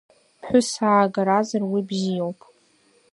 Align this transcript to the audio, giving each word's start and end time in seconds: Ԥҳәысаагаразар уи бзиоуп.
Ԥҳәысаагаразар 0.41 1.63
уи 1.71 1.81
бзиоуп. 1.87 2.39